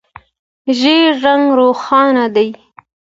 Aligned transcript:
ژېړ 0.77 1.03
رنګ 1.23 1.43
روښانه 1.57 2.25
دی. 2.35 2.49